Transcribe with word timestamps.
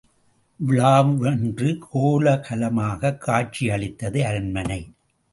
விழாவன்று 0.67 1.77
கோலாகலமாகக் 1.93 3.17
காட்சியளித்தது 3.17 4.25
அரண்மனை. 4.25 4.91